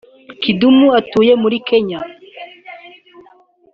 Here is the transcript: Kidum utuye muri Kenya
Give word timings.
Kidum 0.41 0.77
utuye 0.99 1.33
muri 1.43 1.57
Kenya 1.67 1.99